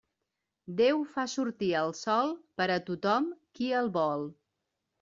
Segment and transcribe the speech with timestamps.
[0.79, 4.29] Déu fa sortir el sol per a tothom qui el vol.